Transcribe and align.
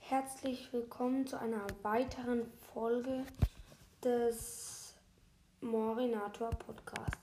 herzlich 0.00 0.72
willkommen 0.72 1.28
zu 1.28 1.38
einer 1.38 1.64
weiteren 1.82 2.50
Folge 2.72 3.24
des 4.02 4.94
Morinator 5.60 6.50
Podcasts. 6.50 7.16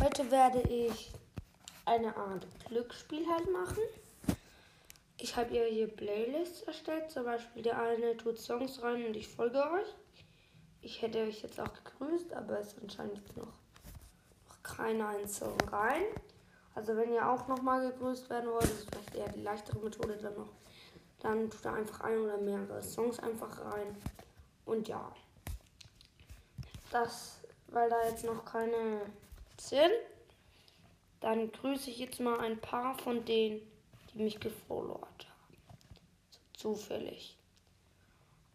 Heute 0.00 0.30
werde 0.30 0.60
ich 0.60 1.10
eine 1.84 2.16
Art 2.16 2.46
Glücksspiel 2.68 3.26
halt 3.28 3.50
machen. 3.50 3.82
Ich 5.18 5.34
habe 5.34 5.52
ihr 5.52 5.64
hier 5.64 5.88
Playlists 5.88 6.62
erstellt, 6.62 7.10
zum 7.10 7.24
Beispiel 7.24 7.62
der 7.62 7.82
eine 7.82 8.16
tut 8.16 8.38
Songs 8.38 8.80
rein 8.84 9.04
und 9.04 9.16
ich 9.16 9.26
folge 9.26 9.58
euch. 9.58 9.96
Ich 10.80 11.02
hätte 11.02 11.24
euch 11.24 11.42
jetzt 11.42 11.58
auch 11.58 11.72
gegrüßt, 11.72 12.34
aber 12.34 12.60
es 12.60 12.68
ist 12.68 12.82
anscheinend 12.82 13.36
noch, 13.36 13.46
noch 13.46 14.62
keiner 14.62 15.08
ein 15.08 15.28
Song 15.28 15.60
rein. 15.72 16.04
Also 16.74 16.96
wenn 16.96 17.12
ihr 17.12 17.28
auch 17.28 17.48
nochmal 17.48 17.90
gegrüßt 17.90 18.30
werden 18.30 18.50
wollt, 18.50 18.64
ist 18.64 18.88
vielleicht 18.90 19.14
eher 19.14 19.28
die 19.32 19.42
leichtere 19.42 19.78
Methode 19.78 20.16
dann 20.16 20.34
noch. 20.34 20.52
Dann 21.20 21.50
tut 21.50 21.64
er 21.64 21.74
einfach 21.74 22.00
ein 22.00 22.18
oder 22.18 22.38
mehrere 22.38 22.82
Songs 22.82 23.18
einfach 23.18 23.60
rein. 23.64 23.96
Und 24.64 24.88
ja. 24.88 25.12
Das, 26.90 27.40
weil 27.68 27.90
da 27.90 28.04
jetzt 28.08 28.24
noch 28.24 28.44
keine 28.44 29.02
sind, 29.58 29.92
dann 31.20 31.52
grüße 31.52 31.90
ich 31.90 31.98
jetzt 31.98 32.20
mal 32.20 32.40
ein 32.40 32.58
paar 32.58 32.96
von 32.98 33.24
denen, 33.24 33.60
die 34.12 34.22
mich 34.22 34.40
gefollowt 34.40 35.00
haben. 35.02 35.56
So 36.56 36.74
zufällig. 36.74 37.36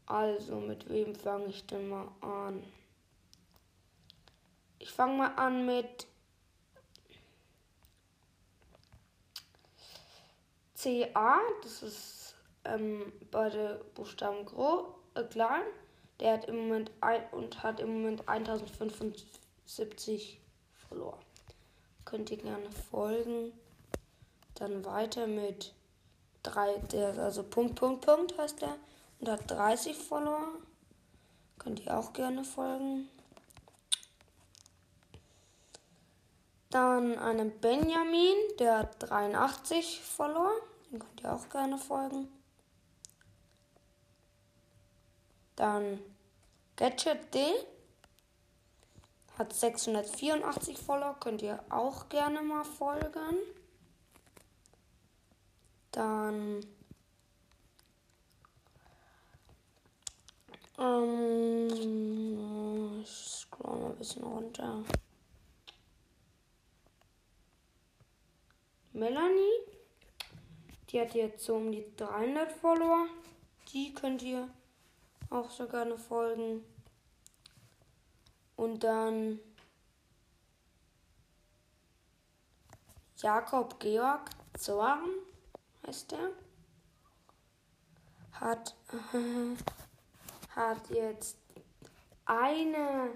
Also, 0.08 0.58
mit 0.58 0.90
wem 0.90 1.16
fange 1.16 1.48
ich 1.48 1.66
denn 1.66 1.90
mal 1.90 2.08
an? 2.22 2.64
Ich 4.80 4.92
fange 4.92 5.18
mal 5.18 5.36
an 5.36 5.66
mit 5.66 6.08
CA, 10.86 11.40
das 11.64 11.82
ist 11.82 12.36
ähm, 12.64 13.12
beide 13.32 13.84
Buchstaben 13.96 14.46
groß, 14.46 14.86
äh, 15.16 15.24
klein. 15.24 15.64
Der 16.20 16.34
hat 16.34 16.46
im 16.46 16.58
Moment 16.58 16.92
ein, 17.02 17.24
und 17.32 17.64
hat 17.64 17.80
im 17.80 18.02
Moment 18.02 18.30
1075 18.30 20.40
verloren. 20.88 21.20
Könnt 22.06 22.30
ihr 22.30 22.38
gerne 22.38 22.70
folgen. 22.92 23.52
Dann 24.54 24.86
weiter 24.86 25.26
mit 25.26 25.74
3, 26.44 26.78
der 26.92 27.18
also 27.18 27.42
Punkt, 27.42 27.76
Punkt, 27.76 28.06
Punkt 28.06 28.38
heißt 28.38 28.62
der 28.62 28.76
und 29.20 29.28
hat 29.28 29.50
30 29.50 29.98
Follower. 29.98 30.50
Könnt 31.58 31.84
ihr 31.84 31.98
auch 31.98 32.14
gerne 32.14 32.44
folgen. 32.44 33.10
Dann 36.70 37.18
einem 37.18 37.60
Benjamin, 37.60 38.36
der 38.60 38.80
hat 38.80 39.10
83 39.10 40.02
Follower. 40.02 40.52
Den 40.96 41.02
könnt 41.02 41.22
ihr 41.24 41.34
auch 41.34 41.50
gerne 41.50 41.78
folgen. 41.78 42.30
Dann 45.58 46.00
Gadget 46.78 47.34
D 47.34 47.46
hat 49.38 49.52
684 49.52 50.78
Follower, 50.78 51.18
könnt 51.20 51.42
ihr 51.42 51.62
auch 51.70 52.08
gerne 52.08 52.42
mal 52.42 52.64
folgen. 52.64 53.40
Dann 55.92 56.66
ähm, 60.80 61.68
ich 63.02 63.10
scroll 63.10 63.82
mal 63.82 63.90
ein 63.90 63.98
bisschen 63.98 64.24
runter. 64.24 64.82
Melanie 68.94 69.75
die 70.90 71.02
hat 71.02 71.14
jetzt 71.16 71.44
so 71.44 71.56
um 71.56 71.72
die 71.72 71.86
300 71.98 72.52
Follower. 72.52 73.08
Die 73.74 73.94
könnt 73.94 74.22
ihr 74.22 74.48
auch 75.30 75.50
so 75.50 75.68
gerne 75.68 75.98
folgen. 75.98 76.64
Und 78.56 78.84
dann 78.84 79.40
Jakob 83.18 83.80
Georg 83.80 84.30
Zorn 84.58 85.10
heißt 85.86 86.12
der. 86.12 86.32
Hat, 88.34 88.76
äh, 89.14 89.56
hat 90.56 90.90
jetzt 90.90 91.38
eine 92.26 93.12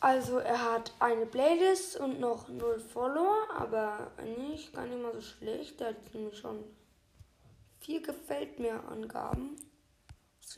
Also 0.00 0.38
er 0.38 0.72
hat 0.72 0.92
eine 1.00 1.26
Playlist 1.26 1.96
und 1.98 2.20
noch 2.20 2.48
null 2.48 2.78
Follower, 2.78 3.48
aber 3.56 4.12
eigentlich 4.16 4.72
gar 4.72 4.86
nicht 4.86 5.02
mal 5.02 5.12
so 5.12 5.20
schlecht. 5.20 5.80
Er 5.80 5.88
hat 5.88 6.14
nämlich 6.14 6.38
schon 6.38 6.62
vier 7.80 8.00
gefällt 8.00 8.60
mir 8.60 8.82
Angaben 8.88 9.56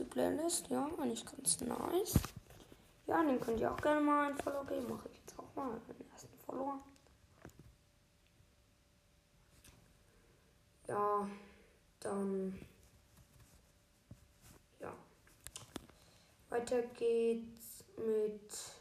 die 0.00 0.04
Playlist. 0.04 0.68
Ja, 0.68 0.88
eigentlich 0.98 1.24
ganz 1.26 1.60
nice. 1.60 2.14
Ja, 3.06 3.22
den 3.22 3.40
könnt 3.40 3.60
ihr 3.60 3.72
auch 3.72 3.80
gerne 3.80 4.00
mal 4.00 4.30
ein 4.30 4.38
Follow 4.38 4.64
geben. 4.64 4.88
Mache 4.88 5.08
ich 5.12 5.18
jetzt 5.18 5.38
auch 5.38 5.54
mal 5.54 5.80
den 5.88 6.10
ersten 6.10 6.38
Follower. 6.38 6.80
Ja, 10.88 11.28
dann 12.00 12.58
ja. 14.80 14.92
Weiter 16.48 16.82
geht's 16.82 17.84
mit 17.96 18.79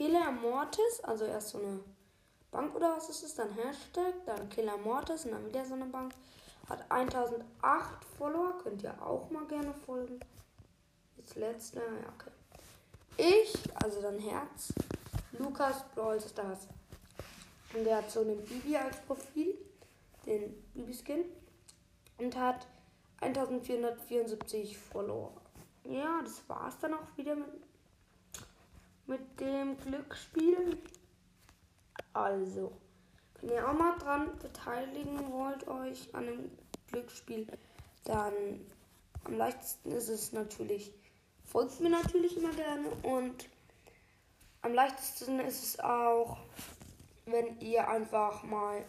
Killer 0.00 0.32
Mortis, 0.32 1.00
also 1.02 1.26
erst 1.26 1.50
so 1.50 1.58
eine 1.58 1.78
Bank 2.50 2.74
oder 2.74 2.96
was 2.96 3.10
ist 3.10 3.22
es, 3.22 3.34
dann 3.34 3.52
Hashtag, 3.52 4.14
dann 4.24 4.48
Killer 4.48 4.78
Mortis 4.78 5.26
und 5.26 5.32
dann 5.32 5.44
wieder 5.44 5.62
so 5.66 5.74
eine 5.74 5.84
Bank. 5.84 6.14
Hat 6.70 6.90
1008 6.90 8.02
Follower, 8.16 8.56
könnt 8.62 8.82
ihr 8.82 8.94
auch 9.02 9.30
mal 9.30 9.44
gerne 9.44 9.74
folgen. 9.74 10.18
Das 11.18 11.36
letzte, 11.36 11.80
ja, 11.80 12.12
okay. 12.14 12.30
Ich, 13.18 13.52
also 13.74 14.00
dann 14.00 14.18
Herz, 14.18 14.72
Lukas 15.38 15.84
Brawl 15.94 16.18
Stars. 16.18 16.66
Und 17.74 17.84
der 17.84 17.98
hat 17.98 18.10
so 18.10 18.20
einen 18.20 18.42
Bibi 18.42 18.78
als 18.78 18.96
Profil, 19.02 19.54
den 20.24 20.54
Bibi-Skin. 20.72 21.26
Und 22.16 22.38
hat 22.38 22.66
1474 23.20 24.78
Follower. 24.78 25.34
Ja, 25.84 26.22
das 26.24 26.48
war's 26.48 26.78
dann 26.78 26.94
auch 26.94 27.18
wieder 27.18 27.36
mit 27.36 27.69
mit 29.10 29.40
dem 29.40 29.76
Glücksspiel. 29.76 30.78
Also, 32.12 32.72
wenn 33.40 33.50
ihr 33.50 33.68
auch 33.68 33.74
mal 33.74 33.98
dran 33.98 34.38
beteiligen 34.38 35.32
wollt, 35.32 35.66
euch 35.66 36.14
an 36.14 36.26
dem 36.26 36.50
Glücksspiel, 36.86 37.46
dann 38.04 38.32
am 39.24 39.34
leichtesten 39.36 39.90
ist 39.90 40.08
es 40.08 40.32
natürlich, 40.32 40.94
folgt 41.44 41.80
mir 41.80 41.90
natürlich 41.90 42.36
immer 42.36 42.52
gerne 42.52 42.88
und 43.02 43.48
am 44.62 44.74
leichtesten 44.74 45.40
ist 45.40 45.64
es 45.64 45.80
auch, 45.80 46.38
wenn 47.26 47.58
ihr 47.58 47.88
einfach 47.88 48.44
mal 48.44 48.84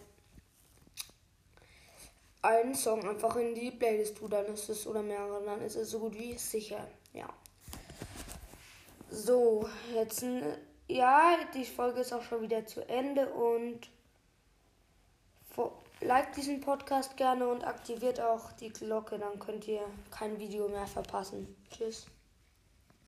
einen 2.43 2.75
Song 2.75 3.07
einfach 3.07 3.35
in 3.37 3.55
die 3.55 3.71
Playlist 3.71 4.17
tut, 4.17 4.33
dann 4.33 4.45
ist 4.45 4.69
es 4.69 4.85
oder 4.85 5.01
mehrere, 5.01 5.43
dann 5.43 5.61
ist 5.61 5.75
es 5.75 5.89
so 5.89 5.99
gut 5.99 6.13
wie 6.13 6.37
sicher, 6.37 6.87
ja. 7.13 7.27
So, 9.11 9.67
jetzt, 9.93 10.25
ja, 10.87 11.37
die 11.53 11.65
Folge 11.65 11.99
ist 11.99 12.13
auch 12.13 12.23
schon 12.23 12.41
wieder 12.41 12.65
zu 12.65 12.87
Ende 12.87 13.27
und 13.27 13.89
liked 16.01 16.35
diesen 16.35 16.61
Podcast 16.61 17.15
gerne 17.17 17.47
und 17.47 17.65
aktiviert 17.65 18.19
auch 18.19 18.51
die 18.53 18.69
Glocke, 18.69 19.19
dann 19.19 19.39
könnt 19.39 19.67
ihr 19.67 19.83
kein 20.09 20.39
Video 20.39 20.67
mehr 20.67 20.87
verpassen. 20.87 21.55
Tschüss. 21.69 22.07